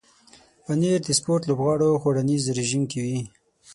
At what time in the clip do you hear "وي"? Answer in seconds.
3.05-3.19